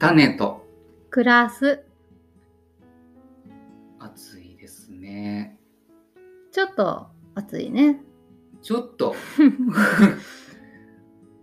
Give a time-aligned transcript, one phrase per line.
[0.00, 0.66] 種と
[1.10, 1.84] 暮らす。
[3.98, 5.60] 暑いですね。
[6.50, 8.00] ちょっと暑いね。
[8.62, 9.14] ちょっと、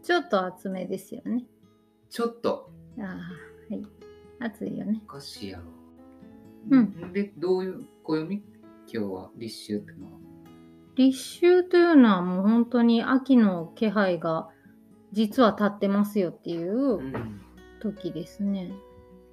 [0.02, 1.46] ちょっと暑めですよね。
[2.10, 3.86] ちょっと、ああ、はい。
[4.40, 5.04] 暑いよね。
[5.04, 5.66] おかしいやろ。
[6.72, 8.44] うんで、どういう暦今
[8.88, 10.20] 日は立秋ってのは。
[10.96, 14.50] 立秋というのはもう本当に秋の気配が
[15.12, 17.42] 実は立ってますよっていううん。
[17.80, 18.72] 時ですね。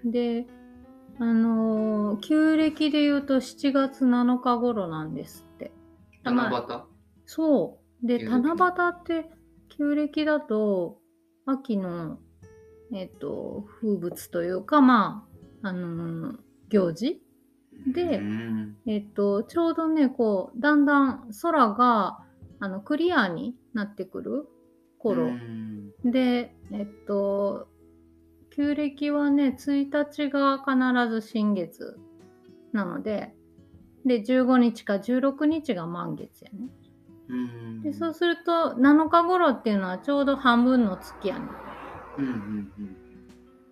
[0.05, 0.47] で、
[1.19, 5.73] あのー旧暦で言うと7月7日頃なんですって。
[6.23, 6.83] 七夕？
[7.27, 8.07] そう。
[8.07, 8.57] で、七夕
[8.91, 9.31] って
[9.69, 10.99] 旧暦だと
[11.47, 12.19] 秋の、
[12.93, 15.27] えっと、風物というか、ま
[15.63, 16.37] あ、あのー
[16.71, 17.21] 行事？
[17.93, 22.21] でうんえっと、ちょうどね、こう、だんだん空が、
[22.61, 24.49] あの、クリアになってくる
[24.99, 25.25] 頃。
[25.25, 27.69] うんで、えっと、
[28.55, 31.99] 旧暦はね、1日が必ず新月
[32.73, 33.35] なので、
[34.07, 36.69] で、15日か16日が満月やね。
[37.29, 41.47] うんで、そうすると、7日頃っていうのはちょうど半分の月やね。
[42.19, 42.33] うんうん
[42.79, 42.97] うん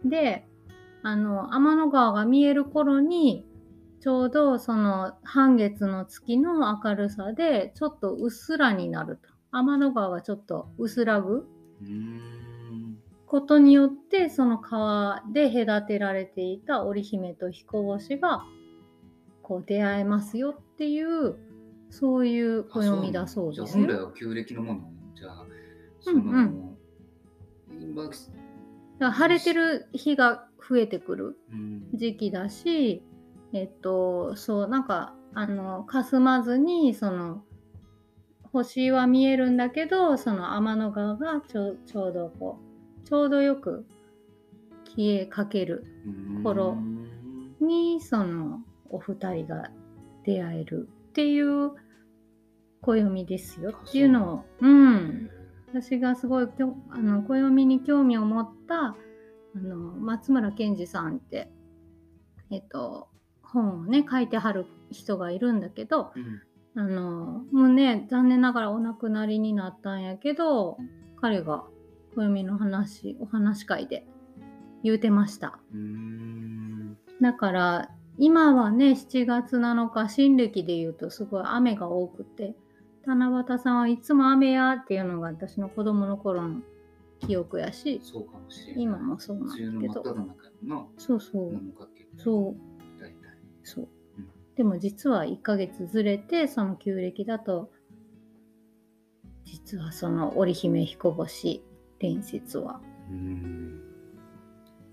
[0.04, 0.48] で、
[1.04, 3.46] あの、天の川が見える頃に、
[4.00, 9.28] ちょうどその半月の月の明るさで、ちょっとうっすらになると。
[9.52, 11.46] 天の川がちょっと薄らぐ
[11.82, 12.41] うん
[13.32, 18.44] ことによって、その川で隔てられていた織姫と彦星が、
[19.42, 21.36] こう出会えますよっていう、
[21.88, 24.04] そういう暦だそうですじゃあ本来よ。
[24.04, 24.80] は旧暦のもの
[25.14, 25.46] じゃあ、
[26.00, 26.76] そうんの、うん
[27.80, 28.14] 今、だか
[28.98, 31.38] ら晴れてる日が増えてくる。
[31.50, 33.02] うん時期だし、
[33.54, 37.42] えっと、そう、なんか、あの、霞まずに、その、
[38.52, 42.71] 星は見えるんだけど、その天の川がちょちょうどこう、
[43.12, 43.84] ちょうどよく
[44.96, 45.84] 消えかける
[46.42, 46.78] 頃
[47.60, 47.66] うん。
[47.66, 49.70] に、その、お二人が
[50.24, 51.72] 出会えるっていう
[52.80, 53.74] 暦ですよ。
[53.86, 55.30] っていうのを、うん、
[55.68, 56.48] 私がすごい
[56.88, 58.96] あの暦に興味を持ったあ
[59.54, 61.50] の松村健二さんって、
[62.50, 63.08] えっと、
[63.42, 66.80] 本をね書いてはる人がいるんだけどうん。
[66.80, 70.78] あのもうね残念ながらお亡くなりになったんやけど
[71.20, 71.64] 彼が
[72.14, 74.06] 暦の話お話し会で
[74.82, 75.58] 言うてました。
[75.72, 76.98] うん。
[77.20, 82.54] だから今はね7月7日新暦で言うとすごい雨が多くて
[83.06, 86.60] 七夕さんはいつも雨やっていうのが私の子供の頃の
[87.20, 88.82] 記憶やしそうかもしれない。
[88.82, 90.02] 今もそうなんだけど。
[90.98, 91.52] そうそう。
[91.52, 92.56] 7日ってそう。
[93.64, 93.88] そう。
[94.18, 94.28] うん。
[94.56, 97.70] でも実は1ヶ月ずれてその旧暦だと
[99.44, 101.62] 実はその織姫彦星
[102.02, 102.80] 伝説は。
[103.08, 103.80] うん。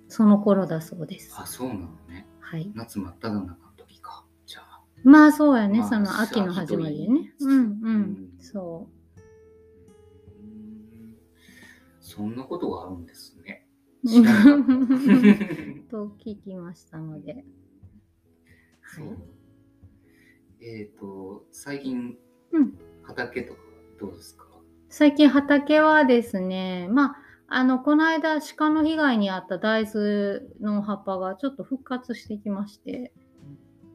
[0.08, 1.34] その頃だそうです。
[1.38, 2.28] あ、そうなのね。
[2.40, 2.72] はい。
[2.76, 4.26] 夏真っ只中の時か。
[4.46, 4.82] じゃあ。
[5.04, 7.34] まあそうやね、まあその秋の始まりでね。
[7.42, 8.30] うんうん、うん。
[8.40, 8.94] そう。
[8.94, 11.16] うん
[12.00, 13.68] そんなことがあるんですね。
[15.92, 17.46] と聞きましたので。
[18.82, 20.66] はい。
[20.66, 22.18] えっ、と、最近、
[22.52, 22.74] うん。
[23.04, 23.66] 畑とかは
[24.00, 24.49] どうですか？
[24.90, 27.16] 最近畑はですね、まあ、
[27.48, 33.14] あの、この間鹿の被害に遭った大豆の葉っぱがちょっと復活してきまして、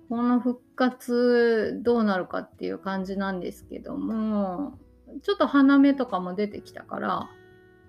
[0.09, 4.79] この復活どうなるかっていう感じなんですけども、
[5.23, 7.29] ちょっと花芽とかも出てきたから、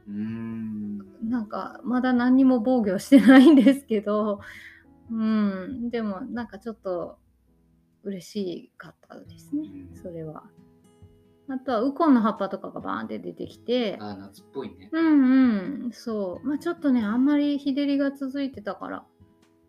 [0.08, 0.98] うーん。
[1.30, 4.40] なんかまだ何にも防御してないんですけど、
[5.12, 7.18] うん、でもなんかちょっと
[8.04, 10.44] 嬉しかったですねうん、それは。
[11.48, 14.90] あとはウコンの葉っぱとかがバーンって出てきて、あ、夏っぽいね。
[14.92, 16.48] うんうん、そう。
[16.48, 19.04] まあちょっとね、あんまり日照りが続いてたから、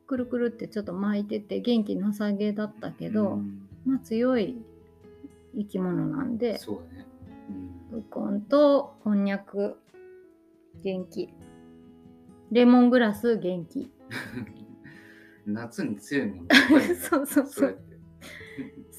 [0.07, 4.57] くるくるってちょっと巻いてて元気なさげだったけど、うんまあ強い
[5.55, 7.07] 生き物なんで、そうだね。
[7.93, 9.77] うんウコンとこんにゃく
[10.83, 11.33] 元気。
[12.53, 13.91] レモングラス元気。
[15.47, 16.49] 夏に強いもんね
[16.99, 17.87] そうそうそうそ。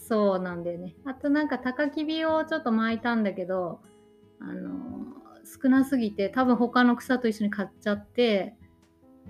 [0.07, 0.95] そうなんだよね。
[1.05, 3.81] あとなんか高きびをちょっと巻いたんだけど、
[4.39, 4.71] あの
[5.61, 8.55] 少なすぎて多分他の草と一緒に買っちゃって、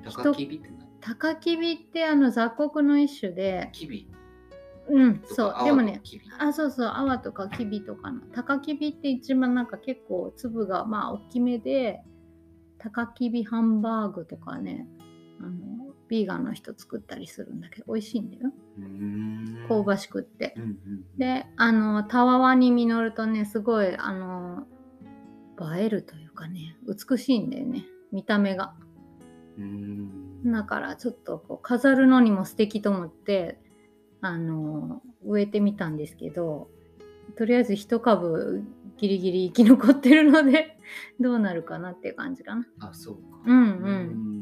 [0.04, 0.88] 高きびって何？
[1.00, 4.08] 高きびってあの雑穀の一種で、きび
[4.90, 6.02] うん、そう、泡でもね、
[6.40, 8.22] あ、そうそう、泡とかきびとかの。
[8.34, 12.02] 高きびって一番なんか結構粒がまあ大きめで、
[12.78, 14.88] 高きびハンバーグとかね、
[15.42, 18.52] あの、ビーガンの人作ったりするんだけど、美味しいんだよ。
[19.68, 20.54] 香ばしくって。
[20.58, 20.78] うんうん、
[21.18, 24.68] で、あの、たわわに実るとね、すごい、あの、
[25.76, 28.76] 映えるというかね、美しいんだよね、見た目が。
[29.58, 30.28] うん。
[30.46, 33.60] だからちょっとこう飾るのにも素敵と思って
[34.22, 36.70] あの植えてみたんですけど
[37.38, 38.64] とりあえず一株
[38.98, 40.78] ギリギリ生き残ってるので
[41.20, 42.66] どうなるかなっていう感じかな。
[42.80, 43.22] あ、そうか。
[43.46, 44.37] うんうん。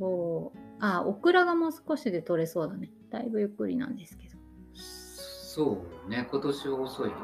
[0.00, 0.08] うん。
[0.08, 0.58] そう。
[0.80, 2.90] あ、オクラがもう少しで取れそうだね。
[3.10, 4.38] だいぶゆっくりなんですけど。
[4.74, 7.16] そうね、今年は遅いよ。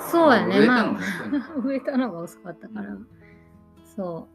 [0.00, 0.66] そうやね。
[0.66, 0.96] まあ
[1.64, 2.94] 植えたのが遅かったから。
[2.94, 3.08] うん
[3.98, 4.28] そ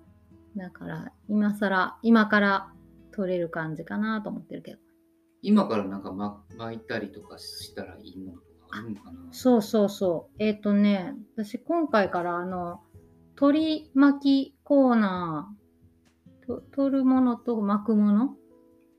[0.56, 0.60] う。
[0.60, 2.74] だから今更今から
[3.14, 4.80] 取れる感じかなと思ってるけど。
[5.42, 9.32] 今からなんかま巻いたりとかしたらいいものとかあるのかな？
[9.32, 10.36] そうそうそう。
[10.40, 12.82] えっ、とね、私今回からあの、
[13.36, 15.63] 取り巻きコーナー、
[16.46, 18.36] と取るものと巻くもの？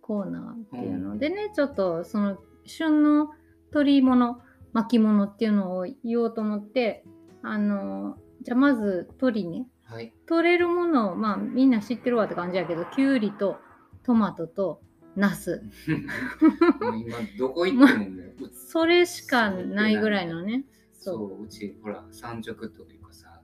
[0.00, 2.36] コーナーっていうのでね、ちょっとその
[2.66, 3.30] 旬の
[3.72, 4.38] 取り物、
[4.74, 7.04] 巻き物っていうのを言おうと思って、
[7.42, 10.12] あの、じゃあまず鳥ね、はい。
[10.26, 13.56] 取れるものを、まあみんな知ってるわって感じやけど、きゅうりと
[14.02, 14.82] トマトと
[15.16, 15.62] ナス。
[15.88, 20.66] 今どこ行ってももう、う それしかないぐらいのね。
[20.92, 23.40] そう、うちほら、産直というかさ、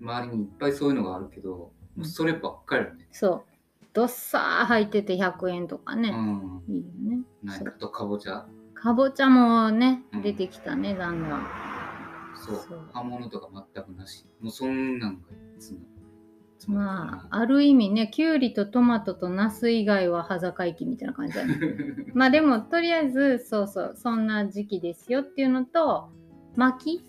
[0.00, 3.08] 周りにいっぱいそういうのがあるけど、もうそればっかりよね。
[3.12, 3.42] そう。
[3.92, 6.10] どっさー入ってて100円とかね。
[6.10, 6.62] うん。
[6.68, 7.22] いいよね。
[7.42, 8.46] なんかとかぼちゃ？
[8.74, 11.46] かぼちゃもねうん、出てきたね、だんだん。
[12.36, 12.88] そうそう。
[12.92, 14.26] 葉物とか全くなし。
[14.40, 15.80] もうそんなんがいつも。
[16.68, 21.58] まあ、ある意味ね、きゅうりとトマトとナス以外は裸駅みたいな感じだね。
[22.12, 26.10] まあでも、とりあえず、そうそう、そんな時期ですよっていうのと、
[26.56, 27.04] 巻き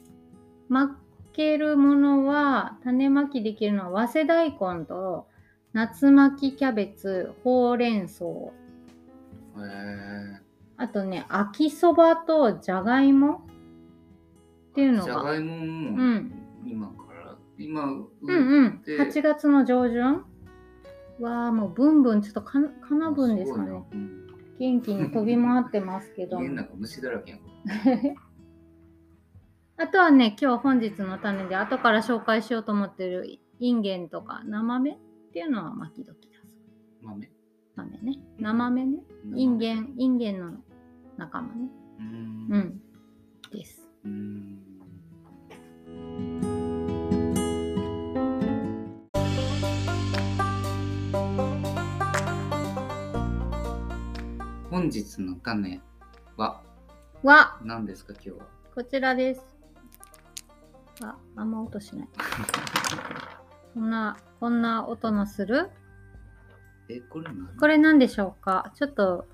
[0.69, 0.95] 巻
[1.33, 5.27] けるものは、種まきできるのは、早生大根と、
[5.73, 8.29] 夏巻きキャベツ、ほうれん草、へ
[9.59, 10.41] え
[10.77, 13.43] あとね、秋そばとじゃがいも
[14.71, 15.03] っていうのが。
[15.05, 16.31] じゃがいもうもん。
[16.65, 18.81] 今から、今、うんうん。
[18.83, 20.25] で8月の上旬
[21.19, 23.71] わあ、もうブンブン、ちょっとかかなぶんですかね。
[23.93, 24.21] うん
[24.59, 26.39] 元気に飛び回ってますけど。
[26.39, 27.39] 家の中虫だらけやん。
[29.81, 34.95] あとはね、今日本日の種で後から紹介しようと思ってるインゲンとか生豆っ
[35.33, 36.55] ていうのは巻き時だそ
[37.01, 37.07] う。
[37.07, 37.31] 豆？
[37.75, 38.19] 豆ね。
[38.37, 38.99] 生豆ね。
[39.33, 40.51] インゲン、インゲンの
[41.17, 41.67] 仲間ね。
[41.99, 42.03] う。
[42.03, 42.57] う。
[42.59, 42.81] ん。
[43.51, 43.89] です。
[44.05, 44.59] うーん。
[54.69, 55.81] 本日の種
[56.37, 56.61] は？
[57.23, 58.45] は、何ですか今日は？
[58.75, 59.50] こちらです。
[61.03, 62.07] あ、あんま音しない。
[63.73, 65.69] こんな、こんな音のする？
[66.89, 67.47] え、これ何？
[67.57, 68.71] これ何でしょうか？
[68.75, 69.27] ちょっと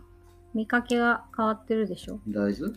[0.53, 2.73] 見かけが変わってるでしょ大豆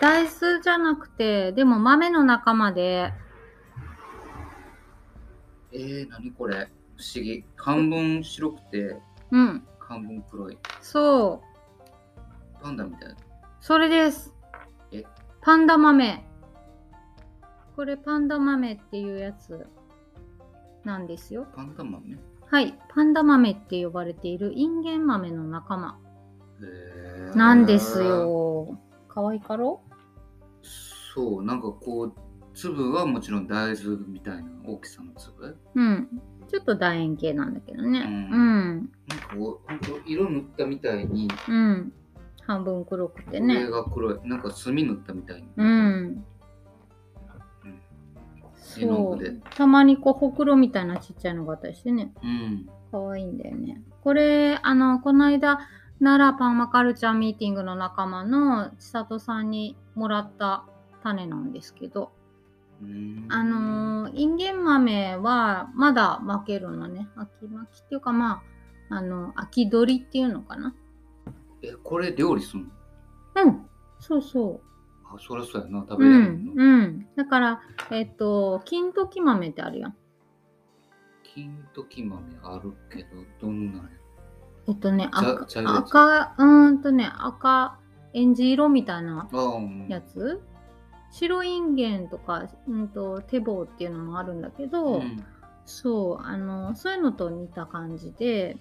[0.00, 3.12] 大豆じゃなくて、でも豆の仲間で、
[5.72, 6.68] えー、何これ？
[6.96, 7.44] 不思議。
[7.56, 8.96] 半分白くて、
[9.30, 10.58] うん、半分黒い。
[10.80, 11.42] そ
[12.58, 13.16] う、パンダみたいな。
[13.60, 14.32] それです
[14.92, 15.04] え？
[15.40, 16.24] パンダ豆。
[17.74, 19.66] これパンダ豆っていうやつ
[20.84, 21.46] なんですよ。
[21.54, 22.18] パンダマンね。
[22.46, 25.98] はい、パンダ豆って呼ばれているインゲン豆の仲間
[27.34, 28.02] なんです。
[28.02, 28.78] よ。
[29.08, 29.80] かわいかろ？
[31.14, 32.12] そう、なんかこう、
[32.54, 35.56] 粒はもちろん大豆みたいな大きさの粒？
[35.74, 36.08] うん。
[36.48, 38.00] ちょっと楕円形なんだけどね。
[38.00, 38.90] ううん。
[39.08, 41.92] なんかこう、ほんと色塗ったみたいに、うん。
[42.42, 43.70] 半分黒くて上ね。
[43.70, 44.20] が黒い。
[44.28, 45.48] なんか墨塗ったみたいに。
[45.56, 46.24] うん。
[48.80, 49.16] 絵のそう。
[49.18, 49.32] 具で。
[49.56, 52.12] たまにこうほくろみたいなちっちゃいのがあったりしてね。
[52.22, 52.68] うん。
[52.90, 53.82] かわいいんだよね。
[54.02, 55.60] これあのこの間
[56.00, 60.64] 奈良パーマカルチャーミーティングの仲間の千里さんにもらった
[61.02, 62.12] 種なんですけど。
[62.82, 63.26] うん。
[63.30, 67.08] あのーインゲン豆はまだ巻けるのね。
[67.16, 68.42] 秋巻きっていうかま
[68.90, 70.74] ああの秋取りっていうのかな。
[71.62, 72.64] え、これ料理すん
[73.34, 73.42] の？
[73.42, 73.66] うん。
[73.98, 74.60] そうそう。
[74.60, 74.73] あ、
[75.18, 75.86] そりゃそうやな。
[75.88, 76.52] 食べるん、の。
[76.56, 77.06] うん。
[77.16, 79.96] だから、えっと、金時豆ってあるやん。
[81.22, 83.08] 金時豆あるけど、
[83.40, 83.88] どんなんや？
[84.68, 87.78] えっとね、茶赤、赤、うーんとね、赤、
[88.12, 90.40] エンジ色みたいなああ、うんやつ？
[91.10, 95.24] 白インゲンとか、うんと、手棒っていうのもあるんだけど、うん
[95.66, 98.58] そう、あの、そういうのと似た感じで、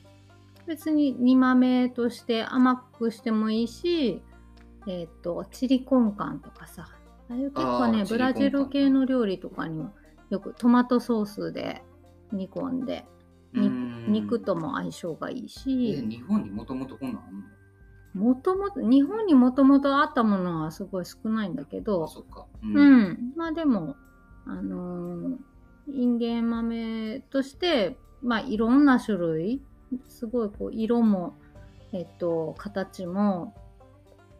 [0.65, 4.21] 別に煮豆として甘くしてもいいし、
[4.87, 6.87] えっ、と、チリコンカンとかさ、
[7.29, 9.93] ああいう結構ね、ブラジル系の料理とかにも
[10.29, 11.83] よくトマトソースで
[12.31, 13.05] 煮込んで、
[14.07, 17.33] 肉とも相性がいいえ、し、日本にもともとこんなんあん
[18.15, 18.25] の？
[18.29, 22.45] もともと、日本にもともとあったものはすごい少ないんだけあ、ど、そっか。
[22.63, 23.95] うん、まあでも、
[24.45, 25.37] あのー
[25.85, 29.61] インゲン豆としてまあいろんな種類
[30.07, 31.35] すごいこう色も
[31.91, 33.53] えっと形も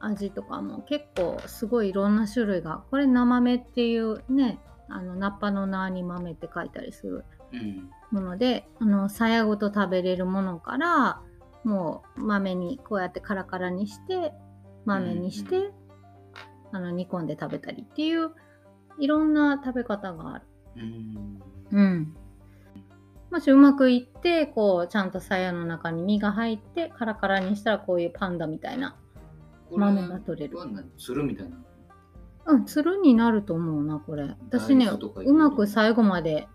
[0.06, 11.22] 味とかも結構すごいいろんな種類がこれ生豆っていうねあのナッパの名に豆って書いたりするうんものであのさやごと食べれるものから
[11.64, 14.34] もう豆にこうやってカラカラにして
[14.86, 15.84] 豆にして、うん
[16.74, 18.32] あの煮込んで食べたりっていう
[19.00, 20.46] いろんな食べ方がある。
[20.76, 21.40] うん
[21.72, 22.16] うん。
[23.32, 28.96] もしうまくいってこうちゃんとさやの中に実が入ってカラカラにしたらこういうパンダみたいな
[29.70, 30.58] これ豆が取れる。
[30.58, 31.58] は何つるみたいな
[32.46, 34.24] うんつるになると思うなこれ。
[34.50, 36.48] 私ね大豆とかいううまく最後まで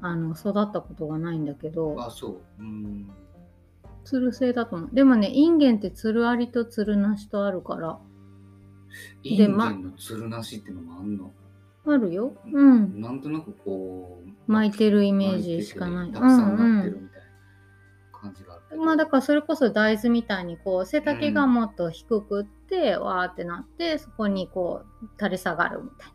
[0.00, 1.96] あの育ったことがないんだけど。
[1.98, 2.40] あそう。
[2.58, 3.10] うん。
[4.04, 4.88] つる製だと思う。
[4.92, 7.98] でもねインゲンってつるありとつるなしとあるから。
[9.22, 11.32] インゲンのつるなしってのもあんの？
[11.86, 12.34] あるよ。
[12.52, 13.00] うん。
[13.00, 16.10] なんとなくこう巻いてるイメージしかない。
[16.10, 17.08] 巻ててたくさんなってうんるみ
[18.76, 26.14] まあだからそれこそ大豆みたいにこう背丈がもっと低くって、わーってなってそこにこう垂れ下がるみたいな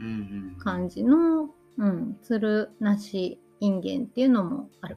[0.00, 4.96] うんうん感じの、うん、つるなしインゲンっていうのもある。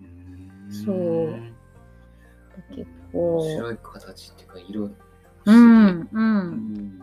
[0.00, 1.52] うんそう
[2.74, 4.90] 結構面白い形っていうか色
[5.44, 6.04] うん、う。
[6.04, 6.38] 議うん
[6.98, 7.02] ん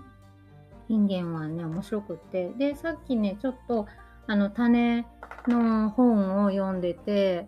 [0.89, 2.49] インゲンはね、面白くって。
[2.57, 3.85] で、さっきね、ちょっと、
[4.25, 5.05] あの、種
[5.47, 7.47] の本を読んでて、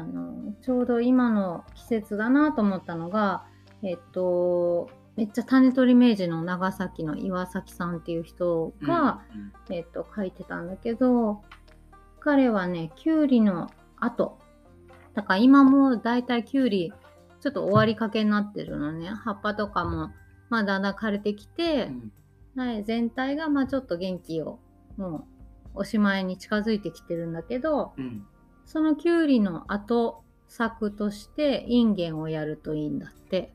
[0.00, 3.44] あの、ちょうど今の季節だなと思ったのが、
[3.82, 9.22] えっと、めっちゃ種取り明治の長崎の岩崎さんっていう人が、
[9.70, 11.42] えっと、書いてたんだけど、
[12.18, 14.38] 彼はね、きゅうりの後、
[15.14, 16.92] だから今もうだいたいきゅうり、
[17.40, 19.08] ちょっと終わりかけになってるのね。
[19.08, 20.10] 葉っぱとかも、
[20.48, 21.92] まあだんだん枯れてきて、
[22.56, 22.60] うん。
[22.60, 24.58] はい、全体がまあちょっと元気を、
[24.96, 25.28] も
[25.74, 28.26] うおしまいに近づいてきてるんだけど、うん
[28.66, 33.52] そのきゅうりの後作としてインゲンをやるといいんだって。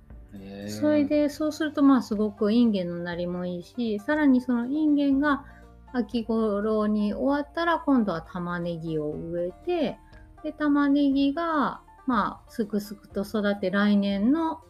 [0.67, 5.43] それでそうするとまあすごくインゲンのなりもいいしさらにそのインゲンが
[5.91, 9.97] 秋頃に終わったら今度は玉ねぎを植えて
[10.43, 14.61] で玉ねぎがまあすくすくと育って来年の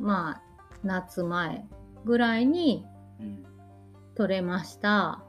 [0.00, 0.42] まあ
[0.82, 1.66] 夏前
[2.06, 2.86] ぐらいに
[3.20, 3.44] うん。
[4.14, 5.22] 取れました。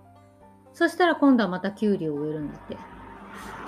[0.73, 2.75] そしたら今度はまたきゅうりを植えるんだって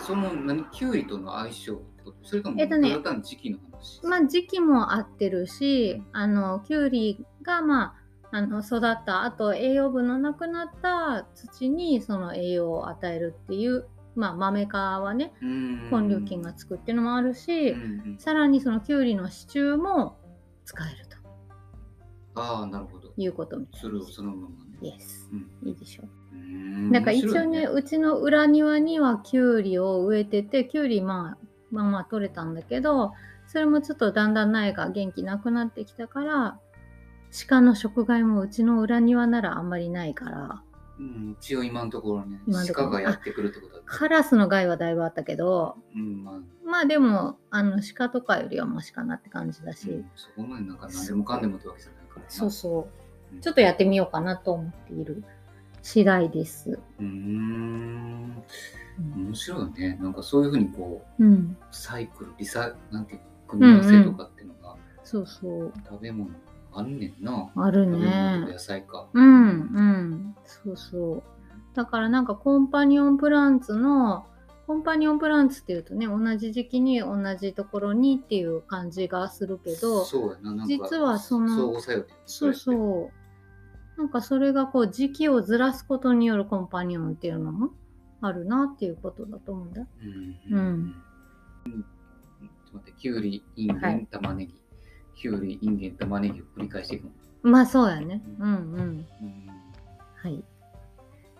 [0.01, 2.17] その何キュウリとの相性ってこと？
[2.23, 4.01] それともえっとねただ時期の話？
[4.03, 7.95] まあ時期も合ってるし、あの、きゅうりがま
[8.31, 15.89] あ、あの育った後栄養分のなくなった土にその栄養を与えるっていう、まあ豆皮はね、うん。
[15.89, 17.75] 根粒菌がつくっていうのもあるし、
[18.17, 20.17] さらにそのきゅうりの支柱も
[20.65, 21.10] 使えると
[22.35, 23.11] ああなるほど。
[23.17, 24.55] いうことみたいそれをそのままね。
[24.81, 25.29] イエス。
[25.31, 25.69] うん。
[25.69, 26.09] いいでしょう。
[26.33, 26.91] うん。
[26.91, 33.13] なんか一応面ね、白いうちの裏庭にはきゅうりを植えてて、きゅうりまあ、まあまあ取れたんだけど、
[33.47, 36.59] それもちょっとだんだん苗が元気なくなってきたから、
[37.47, 40.63] 鹿の食害もうちの裏庭ならあんまりないから、
[40.99, 42.41] うん、一応今のところね
[42.73, 46.35] 鹿がやってくるってことだカラスの害はだいぶあったけど、うんまあ。
[46.65, 52.29] まあでも、あの鹿とかよりはマシかなって感じだし、うんそこまでなんか何でもかんでもってわけじゃないからな。
[52.29, 52.87] そうそ
[53.31, 53.35] う。
[53.35, 53.37] う。
[53.37, 53.41] ん。
[53.41, 55.23] ちょっとやってみようかなと思っている。
[55.81, 56.79] 次第です。
[56.99, 58.43] うーん。
[59.15, 59.25] うん。
[59.27, 59.97] 面白いね。
[60.01, 65.73] なんかそういうふうにこううん、サイクルリサなんていうの組み合わせとかっていうのがそうそう。
[65.89, 66.29] 食べ物
[66.73, 68.43] あんねんな、あるね。
[68.45, 68.53] と。
[68.53, 69.07] 野菜か。
[69.13, 70.35] うんうん。
[70.45, 71.23] そうそう。
[71.73, 74.25] だからなんかコンパニオンプランツの
[74.67, 81.79] コンパニオンプランツっていうとね同じ時期に同じところにっていう感じがするけどそうやななんか実はその
[82.25, 83.21] そううそう。
[83.97, 87.69] なんかそれがこう時期をずらすことによるコンパニオンっていうのも
[88.21, 90.95] あるなっていうことだと思うんだううんうん。
[91.63, 94.55] ちょっと待ってきゅうりインゲンはい玉ねぎ。
[95.15, 97.11] きゅうりインゲン玉ねぎを繰り返していくの。
[97.43, 98.21] まあそうやね。
[98.39, 98.79] うんうん。
[98.79, 99.05] うん。
[100.15, 100.43] はい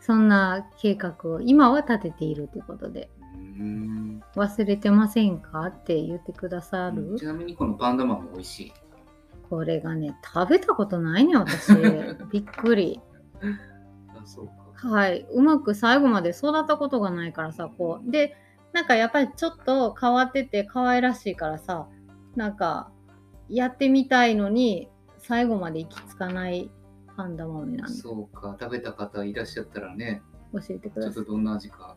[0.02, 8.74] そんな計画を今は立てているということでうん忘れてませんかって言ってくださる、ちなみにこのパンダマンも美味しい
[9.52, 11.74] これがね、食べたことないね、私。
[12.32, 13.02] びっくり。
[14.76, 15.28] はい。
[15.30, 18.10] うまく最後まで育ったことがないからさ、こう。
[18.10, 18.38] で、
[18.72, 21.90] なんかやっぱりちょっと変わってて可愛らしいからさ、
[22.38, 22.92] なんか、
[23.50, 26.72] やってみたいのに、最後まで行き着かない
[27.22, 30.22] パンダ豆なんで、そうか食べた方いらっしゃったらね
[30.54, 31.14] 教えてください。
[31.14, 31.96] ちょっとどんな味か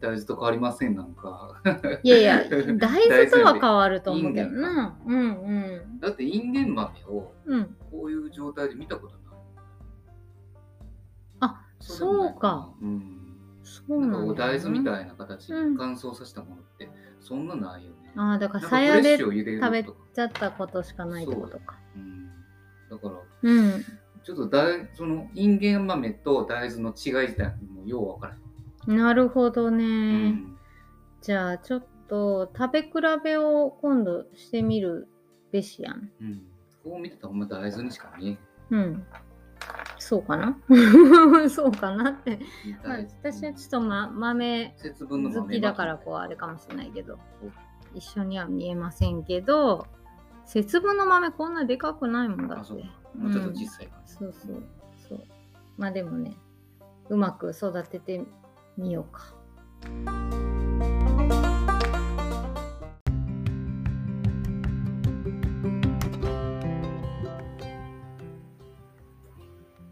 [0.00, 1.60] 大豆と変わりませんなんか
[2.04, 2.44] いやいや、
[2.78, 4.96] 大豆とは変わると思うけどな。
[5.06, 6.00] うんうん。
[6.00, 7.76] だってインゲン豆をうん。
[7.90, 9.24] こういう状態で見たことない
[11.40, 12.70] あ、でもないそうか。
[12.80, 13.14] うん
[13.64, 14.84] そうななんんだかお大豆みい。
[14.84, 16.88] たいな形うんに乾燥させたものって
[17.20, 18.12] そんなないよね。
[18.16, 19.98] ああ、だからなんかフレッさやでシュを茹でる食べとか。
[20.14, 21.76] ちゃったことしかないってことか。
[21.96, 22.26] うん、
[22.88, 23.84] だから、うん。
[24.28, 28.98] ちょっと大そのインゲン豆と大豆の違い自体もようわからへん。
[28.98, 29.84] なるほどね。
[29.84, 30.58] うん
[31.22, 32.88] じゃあちょっと食べ比
[33.24, 35.08] べを今度してみる
[35.50, 36.10] べしやん。
[36.20, 36.42] うん。
[36.84, 38.30] こう見てたらほんま大豆にしか見え
[38.74, 38.78] ん。
[38.78, 39.06] うん。
[39.98, 40.58] そうかな？
[41.48, 42.38] そうかなって。
[42.86, 47.18] まあ、私はちょっと、ま、豆節分の豆好きだからこうあれかもしれないけど、
[47.94, 49.86] 一緒には見えませんけど、
[50.44, 52.84] 節分の豆こんなでかくないもんだって。
[53.18, 54.14] もうちょっと小さい感じ。
[54.14, 54.62] そうそう
[55.08, 55.24] そう。
[55.76, 56.36] まあでもね、
[57.08, 58.22] うまく育てて
[58.76, 59.34] みようか。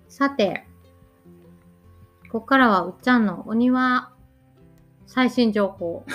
[0.09, 0.66] さて、
[2.30, 4.12] ここからはうっちゃんのお庭
[5.06, 6.04] 最新情報。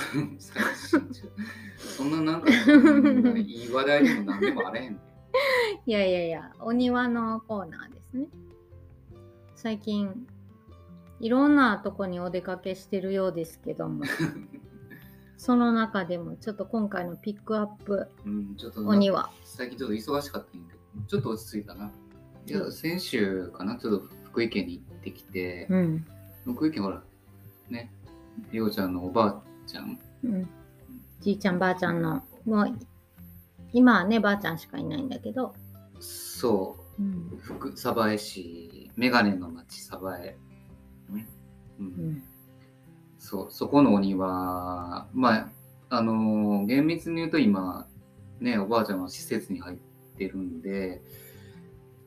[1.98, 2.50] そんななんか、
[3.38, 5.11] いい話題にも何でもあれへんね。
[5.86, 8.28] いやいやいや、お庭のコーナーですね。
[9.56, 10.28] 最近、
[11.20, 14.04] いろんなとこにお出かけしてるようですけども、
[15.38, 19.30] その中でもちょっと今回のピックアップうん、ちょっとお庭。
[19.44, 21.92] 最近ちょっと忙しかったんやけど、ちょっと落ち着いたな。
[22.48, 26.06] いや、先週かな、ちょっと福井県に行ってきて、うん。
[26.46, 27.04] 福井県ほら、
[27.70, 27.92] ね、
[28.52, 30.50] りょうちゃんのおばあちゃん、うん。
[31.20, 32.78] じいちゃんばあちゃんの、もう、
[33.74, 35.54] 今はね、ばあちゃんしかいないんだけど、
[36.00, 37.02] そう。
[37.02, 37.30] ん。
[37.34, 40.38] う、福鯖江市、メガネの町鯖江、
[41.14, 41.28] ね。
[41.80, 41.90] う、うん。
[42.14, 42.24] ん。
[43.18, 45.50] そう、そこのお庭、まあ、
[45.90, 47.88] あのー厳密に言うと今、
[48.40, 49.78] ね、おばあちゃんは施設に入っ
[50.18, 51.02] てるんで、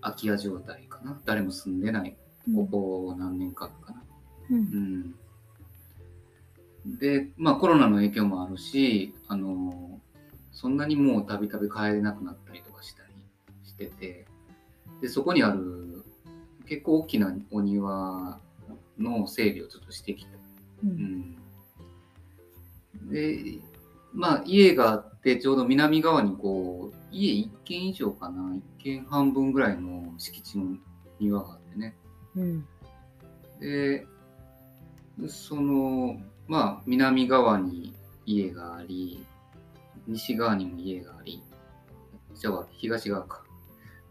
[0.00, 1.20] 空き家状態かな。
[1.24, 2.16] 誰も住んでない、
[2.54, 4.02] ここ何年かかな。
[4.50, 5.14] うん。
[6.84, 6.98] うん。
[6.98, 9.93] で、まあコロナの影響もあるし、あのー
[10.54, 13.12] そんなにもうたびたび帰れなくなったりとかしたり
[13.64, 14.26] してて、
[15.00, 16.04] で、そこにある
[16.66, 18.40] 結構大きなお庭
[18.98, 20.32] の整備をちょっとしてきた。
[20.32, 20.36] う
[20.84, 21.36] うん
[23.02, 23.10] ん。
[23.10, 23.58] で、
[24.12, 30.76] まあ家があって、ちょうど南側にこう、家1軒以上かな、1軒半分ぐらいの敷地の
[31.18, 31.96] 庭があってね。
[32.36, 32.66] うん。
[33.60, 34.06] で、
[35.28, 37.94] その、まあ、南側に
[38.26, 39.24] 家があり、
[40.06, 41.42] 西側にも家があり、
[42.34, 43.44] じゃあ東側か。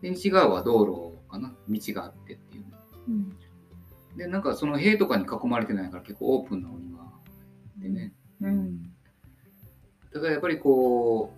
[0.01, 2.65] で、西側は道路かな、道があってっていう。
[3.09, 3.37] うん。
[4.17, 7.03] で、なんかその塀とかに囲まれてないから結構オープンなお庭
[7.77, 8.13] でね。
[8.41, 8.83] うん。
[10.13, 11.33] だからやっぱりこ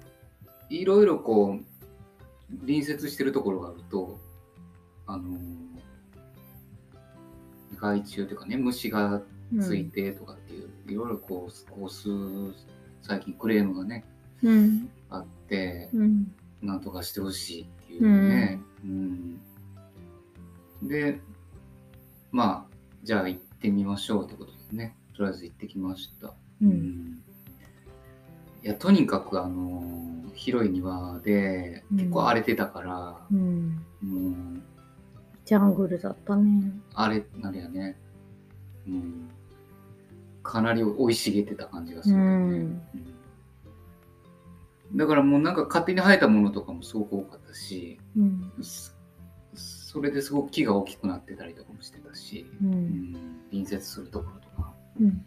[0.69, 4.19] う、いろいろこう、隣接してるところがあると、
[5.07, 5.37] あの
[7.75, 9.21] 害虫というかね、虫が
[9.61, 12.09] ついてとかっていう、いろいろこう、こう数、
[13.01, 14.14] 最近クレームがね、うん。
[15.09, 16.31] あって、うん。
[16.61, 18.59] なんとかしてほしいっていうね。
[18.83, 19.39] うん。
[20.83, 21.19] で、
[22.31, 26.27] まあ、じゃあ行ってみましょうってことでね、とりあえず行ってきました。
[26.27, 26.33] う。
[26.61, 27.21] うんん
[28.63, 29.83] いや、とにかくあの
[30.33, 33.85] 広い庭で結構荒れてたから、うん。
[34.01, 34.61] もう、
[35.45, 36.71] ジャングルだったね。
[36.95, 37.95] あれ、なれやね。
[38.87, 39.29] うん。
[40.41, 42.21] かなり生い茂ってた感じがするね。
[42.21, 42.81] うんうん
[44.95, 48.51] だからもうなんか勝手に生えたものとかもすごく多かったし、うん。
[48.61, 48.91] そ
[49.55, 52.65] それですごく木が大きくなってたりとかもしてたし、う。
[52.65, 53.15] うんん、
[53.51, 54.73] 隣接するところとか。
[55.01, 55.25] うん。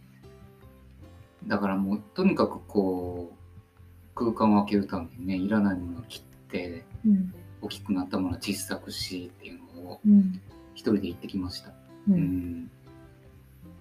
[1.46, 7.34] だからもうとにかくこう、空間を空けるためにね、いらないものを切って、うん。
[7.60, 10.40] 大きくなったものは小さくしっていうのをうん。
[10.74, 11.70] 一人で行ってきました。
[12.08, 12.12] う。
[12.12, 12.70] うん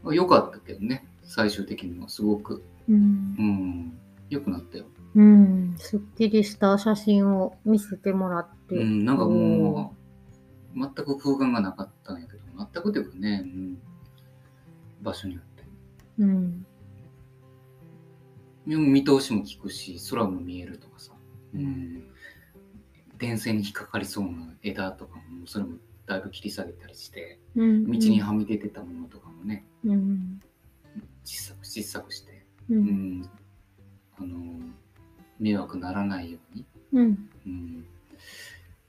[0.06, 2.64] 良かったけどね、最終的にはすごく。
[2.90, 3.44] うんう。
[3.44, 3.98] ん。
[4.30, 4.86] 良くなったよ。
[5.18, 5.76] うん。
[5.80, 8.76] すっきりした写真を見せてもらって。
[8.76, 9.96] うん、なんかも
[10.76, 13.78] う、全く空間がなかったんやけど、全くというかね、うん、
[15.02, 15.64] 場所によって。
[16.20, 16.66] うん。
[18.68, 21.14] 見通しも効くし、空も見えるとかさ、
[21.56, 22.04] うん、
[23.18, 27.92] 電線に引っかかりそうな枝とかも、それもだいぶ切り下げたりして、うん。
[27.92, 30.40] 道にはみ出てたものとかもね、うん。
[31.24, 32.76] 小さく小さくして、う。
[32.76, 33.30] うんん、
[34.20, 34.60] あの、
[35.40, 36.66] 迷惑ならないように。
[36.94, 37.30] うん。
[37.46, 37.86] うん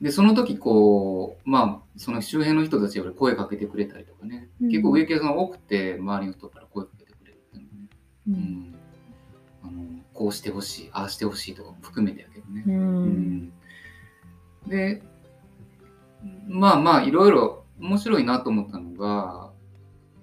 [0.00, 7.88] で、その時こう、まあ、その周辺の人たちより声かけてくれたりとかね、うん結構植木屋さん多くて、周りの人から声かけてくれるっていうのね、
[8.28, 8.30] う。
[8.30, 8.74] うんん、
[9.64, 12.62] あのこうしてほしい、ああしてほしいとかも含めてやけどね。
[12.64, 12.70] う。
[12.70, 13.06] うん
[13.46, 13.52] ん
[14.68, 15.02] で、
[16.46, 19.50] まあまあ、いろいろ面白いなと思ったのが、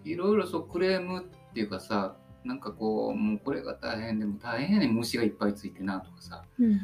[0.05, 6.79] いろいろそうクレームっていうかさ、なんかこうもうこれが大変でも大変やねん虫がいっぱいついてなとかさうん。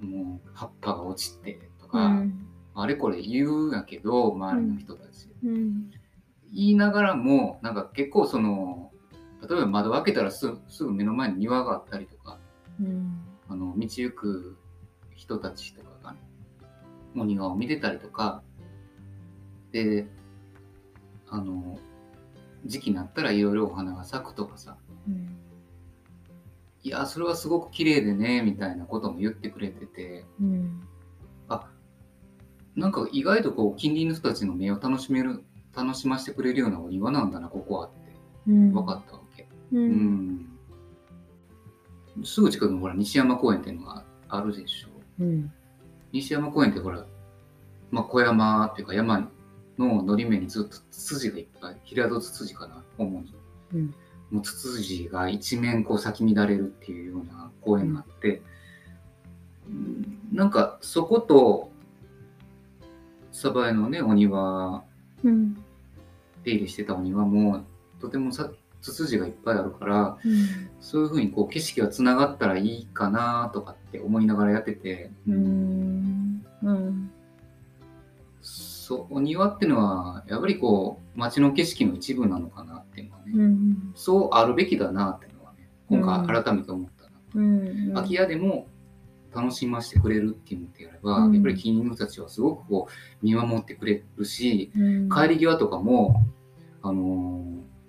[0.00, 2.46] もう葉っぱが落ちてとうか、ん。
[2.74, 5.90] あれこれ言うんやけど周りの人たち、うん。
[6.52, 8.90] 言いながらもなんか結構その
[9.48, 12.38] 例えば窓開けたらすすぐ目の前に庭があったりとか
[12.80, 13.20] うん。
[13.48, 14.58] あの道行く
[15.14, 16.18] 人たちとかがね
[17.16, 18.42] お庭を見てたりとか。
[19.72, 20.06] で
[21.28, 21.78] あの
[22.66, 24.76] 時期になったらいろいろお花が咲くとかさ。
[25.08, 25.36] うん。
[26.82, 30.24] いやそれはすごく綺麗でねみたいなことも言ってくれてて。
[30.40, 30.80] うん。
[31.48, 31.68] あ
[32.74, 38.16] なんか意外とこう近隣の人たちの目を楽しめる楽しませてくれるようなお庭なんだなここはって。
[38.48, 38.72] うん。
[38.72, 39.90] 分かったわけ、ううん。
[40.36, 40.46] ん
[42.24, 44.88] すぐ近くにほら西山公園っていうのがあるでしょ。
[45.20, 45.52] うん。
[46.12, 47.04] 西山公園ってほら、
[47.90, 49.30] まあ、小山っていうか山
[49.78, 53.34] ののり面にずっとツツジがいっぱい平戸ツツジかな主に、
[53.74, 53.94] うん。
[54.30, 58.42] もうツツジが一面こう咲き乱れるっていうような公園があって、
[59.68, 60.18] うん。
[60.32, 61.70] なんかそこと
[63.32, 64.82] 鯖江のねお庭
[65.22, 65.54] うん。
[66.42, 67.64] 出入りしてたお庭も
[68.00, 70.70] とてもさツツジがいっぱいあるからうん。
[70.80, 76.44] そういうふうにこう景色がつながったらいいかなとかって思いながらやってて、うん。
[76.62, 77.10] うん
[78.86, 88.68] そうお庭っていうのはやっぱりこう街の景色の一部なのかなっていうのはね、うんそうあるべきだなっていうのはね今回改めて思ったな、うん空き家でも
[89.34, 91.34] 楽しませてくれるっていうのであれば、うん。
[91.34, 95.08] やっぱり近隣の人たちはすごくこう見守ってくれるしうん。
[95.10, 96.24] 帰り際とかも
[96.82, 97.42] あの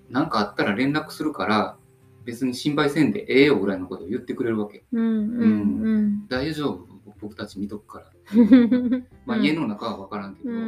[0.10, 1.78] ーなんかあったら連絡するから
[2.26, 4.84] 別に心配せんでええよぐらいのことを言ってくれるわけ。
[4.92, 5.06] うん。
[5.06, 6.28] うん。
[6.28, 6.87] 大丈夫？
[7.20, 10.64] 僕たち見とくからうん まあ、うん家の中は分からんけど、うんうん。
[10.64, 10.68] う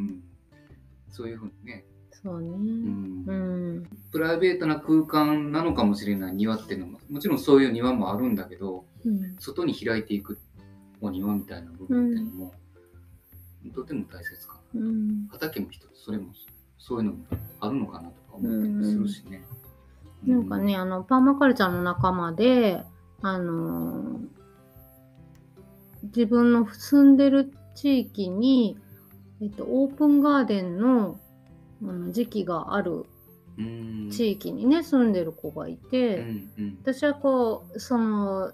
[0.00, 0.22] ん。
[1.08, 2.48] そういうふうにね、そうね。
[2.48, 3.24] うん。
[3.26, 3.32] う
[3.80, 3.88] ん。
[4.12, 9.36] プライベートな空間なのかもしれない庭っていうのももちろんそういう庭もあるんだけどうん。
[9.38, 10.38] 外に開いていく
[11.00, 12.52] お庭みたいな部分っていうのも、
[13.74, 14.80] とても大切かな。
[14.80, 15.28] うん。
[15.30, 16.32] 畑も一つそれも
[16.78, 17.24] そういうのも
[17.60, 19.44] あるのかなとか思ったりするしね、
[20.26, 22.84] なんかね、あの、パーマカルチャーの仲間で、
[23.22, 24.37] あのー
[26.02, 28.78] 自分の住んでる地域に、
[29.40, 31.18] えっと、オープンガーデンの
[32.10, 33.04] 時期がある
[33.58, 34.10] うん。
[34.10, 36.78] 地域にね、住んでる子がいて、うんうん。
[36.82, 38.52] 私はこう、その、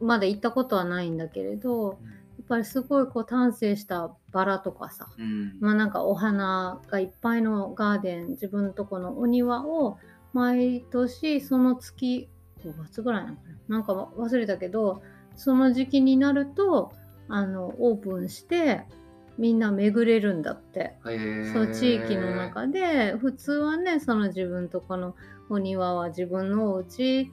[0.00, 1.98] まだ行ったことはないんだけれど、
[2.38, 5.56] やっぱりすごいこう丹精したバラとかさ、うん。
[5.60, 9.98] まあなんかお花がいっぱいのガーデン自分のとこのお庭を
[10.32, 12.28] 毎年その月
[12.64, 15.02] 5月ぐらいなのかななんか忘れたけど
[15.36, 16.92] その時期になると
[17.28, 18.82] あのオープンして
[19.38, 20.94] みんな巡れるんだって、
[21.52, 25.16] そう地域の中で普通はねその自分とこの
[25.50, 27.30] お庭は自分のお家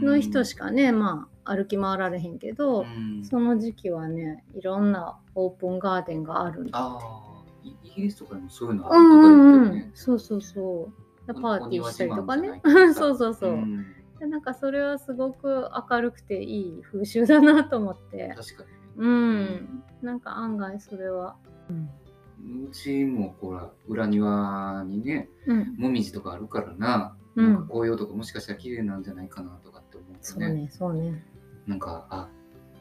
[0.00, 3.24] の人しかね、まあ歩き回られへんけど、うん。
[3.24, 9.90] その時期はねいろんなオープンガーデンがあるんだああイイギリスとかでもそういうのあるとかうんうんうん。
[9.94, 10.90] そうそうそ
[11.24, 11.26] う。
[11.26, 12.60] でパーティーしたりとかね。
[12.94, 13.52] そうそうそう。
[13.58, 13.86] ん
[14.22, 18.32] でなんかそれはすごく明るくていい風習だなと思って。
[18.36, 19.82] 確かにねうん。
[20.00, 21.34] なんか案外それは。
[21.68, 25.74] うちもほら裏庭にねうん。
[25.76, 31.24] もみじとかあるからな,、うんなんか紅葉とかもしかしたら綺麗なんじゃないかなとかって思ってねそうね、そうね。
[31.66, 32.28] なんかあ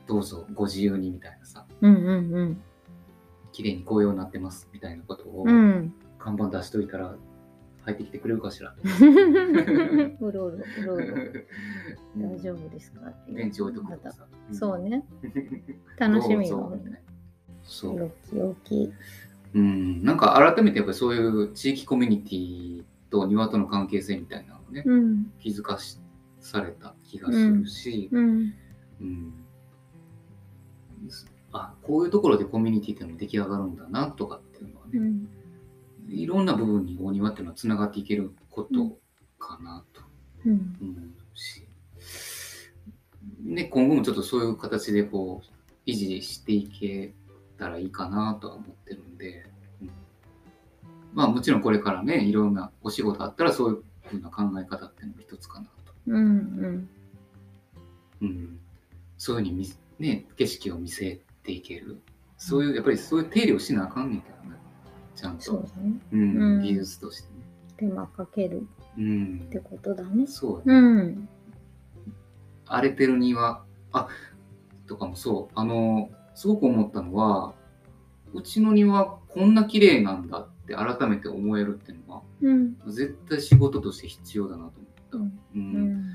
[0.06, 2.62] どうぞご自由にみたいなさうんうん
[3.52, 5.56] 綺麗に紅葉になってますみたいなことをうん。
[5.56, 5.94] うん。
[6.20, 7.16] 看板出しといたら
[7.84, 8.72] 入ってきてくれるかしら。
[8.72, 8.78] と
[10.26, 10.94] うろうろ、うろ。
[10.96, 11.08] うろ。
[12.18, 13.38] 大丈夫ですかっていう。
[13.38, 15.04] ベンチ置いとくとかさ、そうね。
[15.24, 16.12] うん。
[16.14, 17.00] 楽しみがどうぞみたいな。
[17.64, 17.98] そう。
[17.98, 18.94] よきよき。
[19.54, 25.32] うん、なんか改めてやっぱりそういう地域コミュニティと庭との関係性みたいなのをね、うん。
[25.40, 26.00] 気づかし
[26.40, 28.54] された気がするし、うん。
[29.02, 29.34] うん。
[31.54, 35.28] あこういうところでコミュニティっていうのも出来上がるんだなとかっていうのはね、うん。
[36.08, 38.98] いろんな部分にお庭っていうのはつながっていけること
[39.40, 40.02] かなと
[40.46, 40.76] うん。
[40.82, 40.92] 思
[41.34, 41.68] うし、
[43.44, 47.14] ね、今後もちょっとそういう形でこう維持していけ
[47.58, 49.46] たらいいかなとは思ってるんで、
[49.82, 49.92] うん。
[51.14, 56.16] まあもちろんこれからねいろんなお仕事あったらそういうふうな考え方っていうのも一つかなと、うん。
[56.18, 56.90] うん。
[58.22, 58.60] うん、
[59.18, 62.02] そういうふうに見ね景色を見せていける。
[62.38, 64.31] そういうやっぱりそういう手入れをしなあかんねんけ
[65.22, 65.94] ちゃんと、そうだね。
[66.12, 67.46] うんうん技術としてね、
[67.78, 70.26] 手間かけるうんってことだね。
[70.26, 71.30] そううん。
[72.66, 74.08] 荒れてる庭あ
[74.88, 77.54] とかもそうあのすごく思ったのは
[78.34, 82.76] うちの庭こんな綺麗なんだって改めて思えるっていうのはうん。
[82.88, 85.18] 絶対仕事として必要だなと思った。
[85.18, 85.24] うん。
[85.24, 86.06] ううんん。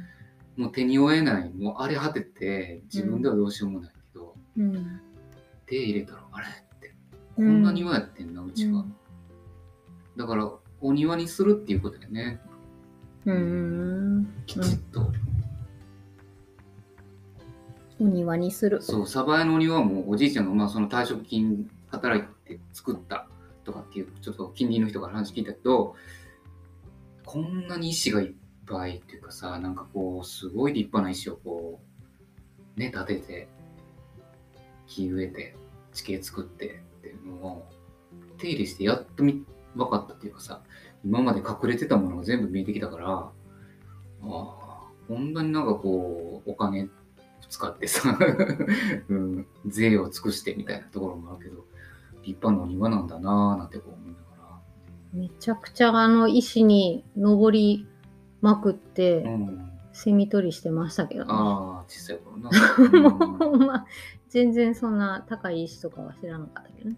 [0.56, 5.00] もう手に負えないもう荒れ果てて自分ではどうしようもないけど、うん。
[5.66, 6.46] 手入れたらあれ？
[7.36, 8.94] こんな庭やってんな、うちは、うん。
[10.16, 12.40] だからお庭にするっていうことでね。
[13.26, 14.26] うん。
[14.46, 15.12] きちっと、
[18.00, 18.80] お庭にする。
[18.82, 23.28] そう鯖江のお庭もおじいちゃんがまあその退職金働いて作った
[23.64, 25.94] とかっていうちょっと近隣の人から話聞いたけど
[27.24, 28.32] こんなに石がいっ
[28.66, 31.80] ぱいっていうかさなんかこうすごい立派な石をこ
[32.76, 33.48] うね立てて
[34.86, 35.56] 木植えて
[35.92, 36.80] 地形作って
[37.26, 37.68] のを
[38.38, 40.62] 手入れしてやっとみ分かったっていうかさ
[41.04, 43.32] 今まで隠れてたものが全部見えてきたからあ
[44.22, 44.66] あ
[45.08, 46.88] こんなになんかこうお金
[47.48, 48.18] 使ってさ、
[49.08, 51.64] うん、税を尽くしてみたいなところもあるけど
[52.24, 54.58] 立派なお庭なんだなぁなんてこう思いなが
[55.12, 57.86] めちゃくちゃあの石に登り
[58.40, 61.30] まくって、ら、うん、セミ取りしてましたけどね。
[61.30, 62.50] ああ小さい頃な、
[63.10, 63.86] も うまあ、
[64.28, 66.96] 全然そんな高い石とかは知らなかったけどね。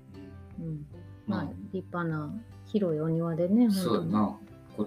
[0.59, 0.87] うん。
[1.27, 2.33] まあ、立派な
[2.67, 4.39] 広いお庭でね、うん、そうな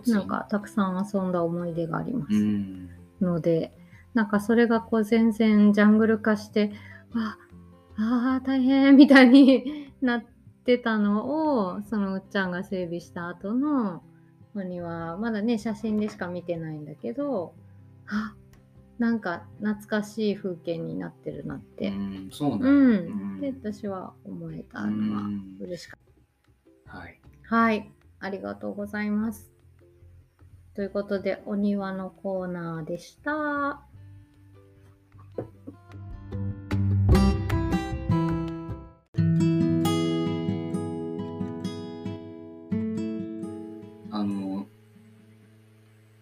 [0.07, 2.34] なんかたくさん遊んだ思い出があります。
[2.34, 2.89] うん。
[3.19, 3.71] ので、
[4.13, 6.71] なんかそれがこう全然ジャングル化して、
[7.13, 7.38] あ
[7.97, 10.23] あー大変みたいになっ
[10.65, 14.01] てたのを、そのうっちゃんが整備した後の
[14.55, 17.53] お庭、まだね、写真でしか見てないんだけど、
[18.07, 18.34] あ
[19.02, 21.88] なんか懐かしい風景になってるなって。
[21.88, 23.42] うん、そうなんうだ、ん。
[23.42, 26.00] で、私は思えたうのはん嬉しかっ
[26.86, 26.98] た。
[27.00, 29.52] はいはい、ありがとうございます。
[30.76, 33.82] ということで、お庭のコーナーでした。
[44.12, 44.68] あの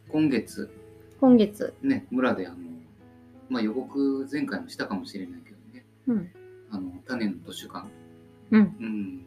[0.07, 0.73] 今月
[1.19, 2.68] 今月、ね村であの
[3.49, 5.85] まあ予告前回もしたかもしれないけどね。
[6.07, 6.31] うん、
[6.71, 7.87] あの種の図書館、
[8.51, 9.25] うん、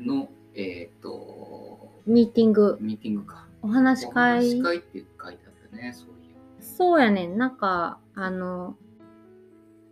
[0.00, 3.46] うん、のえっ、とミーティング、ミーティングか。
[3.62, 4.60] お話お会。
[4.60, 6.14] 会って書いてあったねそういう。
[6.60, 8.76] そうやねん、なんか、あの、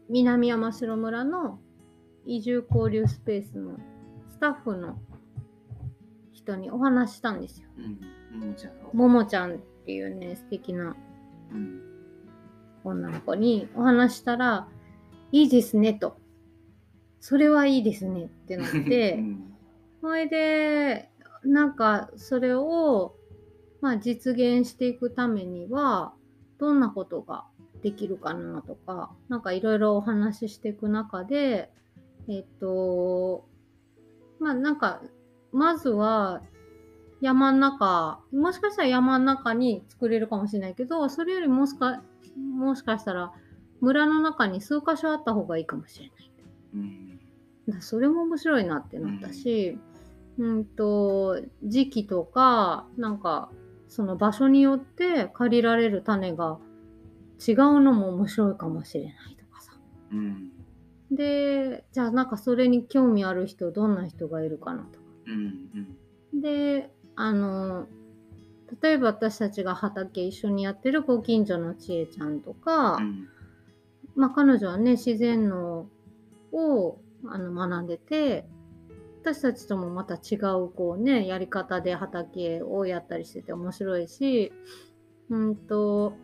[0.08, 1.58] 南山城村の
[2.26, 3.78] 移住交流スペースの
[4.28, 4.98] スタッフの
[6.32, 7.68] 人にお話ししたんですよ。
[7.78, 8.40] うん。
[8.40, 8.90] ももちゃんの。
[8.92, 10.96] ももちゃんっていうね、素敵な。
[11.50, 11.91] うん
[12.84, 14.68] 女の子にお話したら、
[15.30, 16.16] いいですねと。
[17.20, 19.52] それはいいですねってなっうて、ん
[20.00, 21.10] それで、
[21.44, 23.14] なんかそれを、
[23.80, 26.12] まあ、実現していくためには、
[26.58, 27.44] どんなことが
[27.82, 31.70] できるかなとか、なんかいろいろお話ししていく中で、
[32.28, 33.46] えっと、
[34.38, 35.02] まあなんか、
[35.52, 36.42] まずは
[37.22, 42.02] 山の中、もしかしたら山の中に作れるかもしれないけど、それよりもしか、
[42.36, 43.32] もしかしたら
[43.80, 46.32] 村の中に数箇所あった方がいいかもしれない。
[46.74, 47.20] うん。
[47.68, 49.78] だそれも面白いなってなったし、
[50.36, 53.50] うん、と時期とかなんか
[53.86, 56.58] その場所によって借りられる種が
[57.46, 59.72] 違うのも面白いかもしれないとかさ。
[60.10, 60.50] うん。
[61.12, 65.04] でじゃあなんかそれに興味ある人どんな人がいるかなとか。
[65.26, 65.96] うん
[66.32, 66.40] うん。
[66.40, 66.90] で
[67.22, 67.86] あの
[68.82, 73.28] 例えば私たちが畑一緒にやってるご近所のちえちゃんとか、うん
[74.16, 75.86] まあ、彼女はね自然農
[76.50, 78.44] をあの学んでて
[79.22, 84.52] 私たちともまた違うこうねやり方で畑をやったりしてて面白いし
[85.30, 86.14] うんと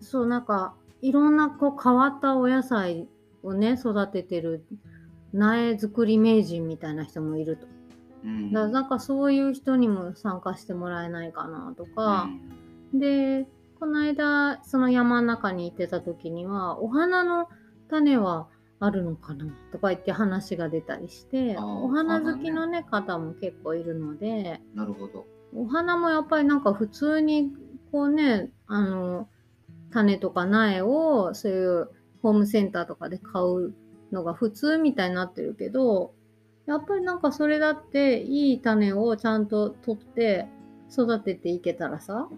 [0.00, 3.08] そうなんかいろんなこう変わったお野菜
[3.42, 4.66] をね育ててる
[5.32, 7.71] 苗作り名人みたいな人もいると。
[8.24, 8.52] うん。
[8.52, 12.28] だなんかそういう人にも参加してもらえないかなとか。
[12.94, 13.48] で、
[13.80, 17.48] この間、その山の中に行ってた時には、お花の
[17.88, 18.48] 種は
[18.80, 25.26] あるのかなとか言って話が出たりして、お花好きのね、方も結構いるので、うんなるほど。
[25.54, 27.52] お花もやっぱりなんか普通に、
[27.90, 29.28] こうね、あの、
[29.90, 31.90] 種とか苗を、そういう
[32.22, 33.74] ホームセンターとかで買う
[34.12, 36.14] のが普通みたいになってるけど、
[36.66, 40.48] やっぱりなんかそれだっていい種をちゃんと取って
[40.90, 42.28] 育てていけたらさ、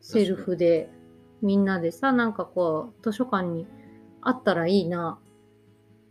[0.00, 0.90] セルフで
[1.42, 3.66] みんなでさ、なんかこう図書館に
[4.20, 5.18] あったらいいな、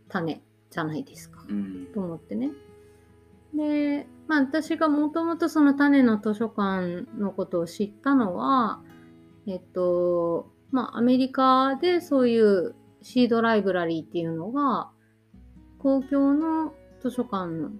[0.08, 1.44] 種じゃないですか。
[1.48, 2.50] うんと思ってね。
[3.54, 8.80] で、まあ私がもともとその種の図書館のことを知ったのは、
[9.46, 14.90] えっと、まあアメリカでそういうシードライブラリーっていうのが、
[15.82, 17.70] 公共の図書館の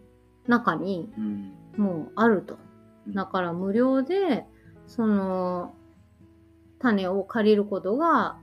[0.46, 2.58] 中にうんもうあると。
[3.08, 4.44] だから無料で、
[4.86, 5.74] その、
[6.78, 8.38] 種を借りることが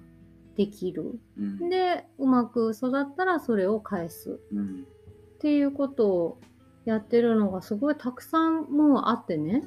[0.56, 1.20] できる。
[1.38, 4.40] うんで、うまく育ったらそれを返す。
[4.52, 4.88] うん
[5.36, 6.42] っていうことを
[6.84, 9.64] やってるのがすごいたくさんもうあってね。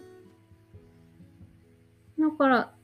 [2.19, 2.75] だから、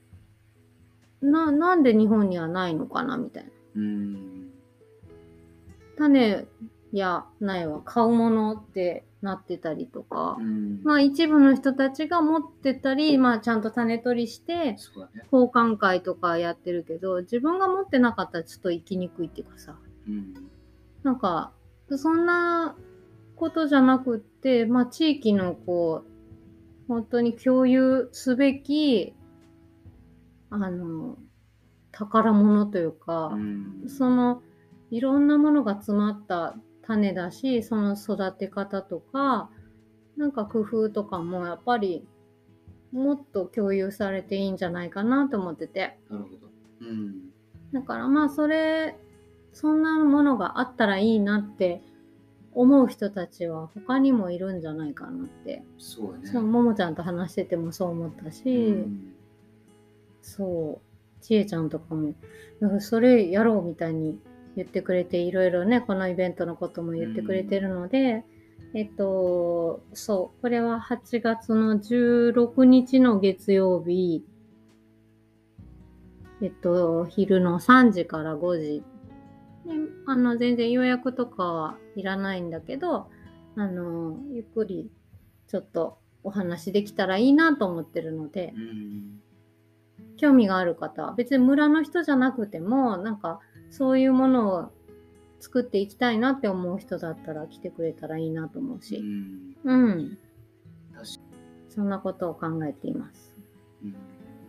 [1.21, 3.49] な、なんで日本にはないのかなみたいな。
[3.75, 4.49] うん
[5.97, 6.47] 種
[6.91, 10.81] や苗は買うものってなってたりとか、うん。
[10.83, 14.75] まあ一部の人たちが持ってたり、まあちゃんと種取りして、
[15.31, 19.75] 交換会とかやってるけど、自分が持ってなかったらちょっと生きにくいっていうかさ、
[20.07, 20.33] うん。
[21.03, 21.51] なんか、
[21.95, 22.75] そんな
[23.35, 26.09] ことじゃなくって、まあ地域のこう、
[26.87, 29.13] 本当に共有すべき、
[30.49, 31.17] あの、
[31.91, 33.83] 宝物というか、うん。
[33.87, 34.41] その
[34.91, 36.55] いろんなものが詰まった
[36.89, 39.51] 種だしその育て方とか
[40.17, 42.03] なんか工夫とかもやっぱり
[42.91, 45.99] もっと共有されていいんじゃないかなと思ってて。
[46.09, 46.51] なるほど。
[46.81, 47.29] うん。
[47.71, 48.97] だからまあそれ
[49.53, 51.81] そんなものがあったらいいなって
[52.53, 56.27] 思う人たちは他にもいるんじゃないかなって、そうだね。
[56.27, 59.13] そうももちゃんと話しててもそう思ったし、うん。
[60.21, 62.15] そう、ちえちゃんとかも、
[62.79, 64.19] それやろうみたいに
[64.59, 68.25] 言ってくれて、いろいろね、このイベントのことも言ってくれてるので、
[68.73, 74.25] えっと、そう、これは8月の16日の月曜日、
[76.41, 78.83] えっと、昼の3時から5時。
[79.65, 79.73] で
[80.07, 83.09] あの、全然予約とかはいらないんだけど、
[83.55, 84.91] あの、ゆっくり
[85.47, 89.21] ちょっとお話できたらいいなと思ってるので、うん
[90.19, 94.71] 興味がある方は別に村の人じゃなくてもなんかそういうものを
[95.39, 98.99] 作っていきたいなって思う人だったら来てくれたらいいなと思ううし。
[98.99, 100.17] んうん。
[100.93, 101.19] 確か
[101.69, 103.35] そんなことを考えています。
[103.83, 103.95] うん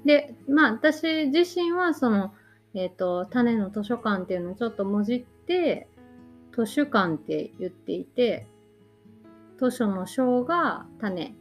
[0.02, 2.33] でまあ私自身はその
[2.72, 5.88] えっ、と種の図書館っていうのをちょっともじって
[6.56, 8.46] 図書館って言っていて
[9.59, 11.35] 図書の章が種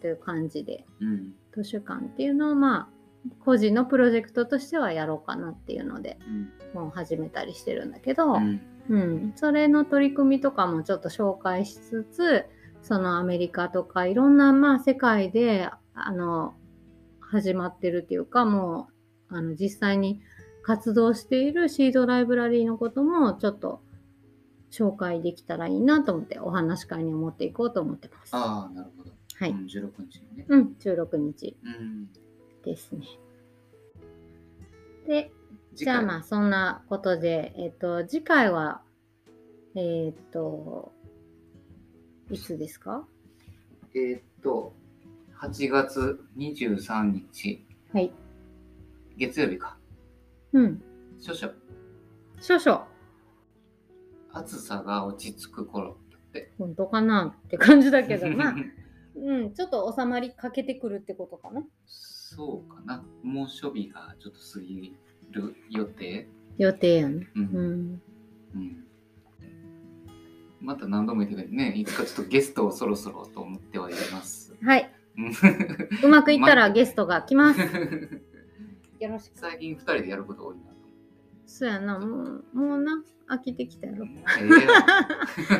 [0.00, 1.34] という感じでうん。
[1.52, 6.18] 図書館っていうのをまあ個人のプロジェクトとしてはやろうかなっていうので。
[6.26, 12.46] うんもう始めたりしてるんだけど、ううんんそれの取り組みとかもちょっと紹介しつつ
[12.82, 16.54] そのアメリカとかいろんなまあ世界であの
[17.20, 18.88] 始まってるっていうかも
[19.30, 20.20] うあの実際に
[20.62, 23.80] 活動しているシードライブラリーのこともちょっと
[24.70, 28.30] 紹介できたらいいなと思ってお話し会に持っていこうと思ってます。
[28.32, 29.50] ああなるほどはい。
[29.50, 32.08] うん16日にねうん、16日うん
[32.64, 33.06] ですね。
[35.06, 35.41] で、次
[35.74, 38.82] じゃあまあそんなことで、えっ、と、次回は、
[39.74, 40.92] えっ、と、
[42.30, 43.06] いつですか？
[43.94, 44.74] えーっと
[45.40, 47.66] 8月23日。
[47.92, 48.12] はい。
[49.16, 49.76] 月曜日か。
[50.52, 50.82] うん。
[51.20, 51.54] 少々。
[52.40, 52.86] 少々、
[54.32, 55.96] 暑さが落ち着く頃
[56.28, 56.52] って。
[56.58, 58.54] 本当かなって感じだけど、 まあ、
[59.16, 61.64] うん、ちょっと収まりかけてくるってことかな。
[61.86, 63.04] そうかな。
[63.22, 64.96] 猛暑日がちょっと過ぎ
[65.32, 66.28] る予定？
[66.58, 67.28] 予定やね。
[67.34, 68.02] うんうん。
[68.54, 68.82] うん
[70.60, 74.92] また何度も言ってくれねいつかちょっとゲストをそろそろと思ってはいますはい。
[76.04, 77.60] うまくいったらゲストが来ます。
[79.00, 79.38] よろしく。
[79.38, 80.86] 最近2人でやること多いなと思って
[81.46, 84.06] そうやな、もう、もうな、飽きてきたやろ。
[84.06, 84.56] ももうええや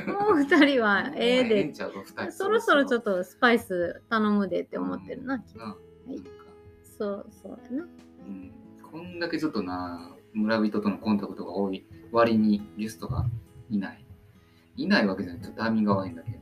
[0.05, 1.75] ん う二人はええで
[2.31, 5.37] そろそろちょっととスパイス頼むでって思ってるな。
[5.37, 5.77] ななんか
[6.99, 7.89] そう、そうやな。
[8.27, 8.62] うん
[8.93, 13.27] こんだけちょっとな村人とのコンタクトが多い割にゲストが
[13.71, 14.05] いない。
[14.77, 15.43] いないわけじゃない。
[15.43, 16.37] ちょっとタイミングが悪いんだけど。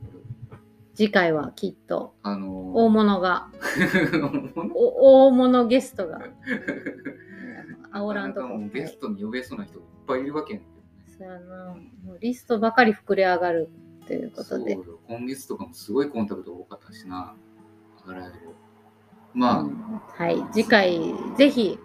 [0.92, 6.20] 次回はきっとあの大物が、ー お大物ゲストが、
[7.92, 8.58] 煽らんとこ。
[8.74, 10.62] ゲストに呼べそうな人いっぱいいるわけやん。
[10.62, 10.66] け
[11.16, 11.76] そうやな。
[12.04, 13.70] もうリストばかり膨れ上がる
[14.08, 14.72] ということで。
[14.72, 14.84] よ。
[15.06, 17.36] 今月とかもすごいコンタクト多かったしな。
[18.04, 18.38] あらゆる。
[19.34, 20.00] まあ、うん。
[20.08, 20.44] はい。
[20.52, 21.78] 次回、ぜひ、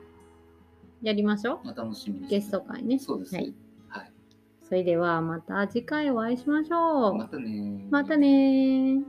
[1.06, 1.68] やりましょう。
[1.68, 2.98] まあ、楽しみです、ゲスト会ね。
[2.98, 3.54] そうですね。
[3.90, 4.12] はい。
[4.64, 7.16] それではまた次回お会いしましょう。
[7.16, 9.04] またねまたね